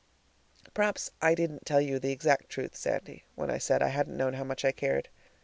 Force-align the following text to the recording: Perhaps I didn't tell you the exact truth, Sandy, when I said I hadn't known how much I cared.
Perhaps 0.73 1.11
I 1.21 1.35
didn't 1.35 1.63
tell 1.63 1.79
you 1.79 1.99
the 1.99 2.11
exact 2.11 2.49
truth, 2.49 2.75
Sandy, 2.75 3.23
when 3.35 3.51
I 3.51 3.59
said 3.59 3.83
I 3.83 3.89
hadn't 3.89 4.17
known 4.17 4.33
how 4.33 4.43
much 4.43 4.65
I 4.65 4.71
cared. 4.71 5.09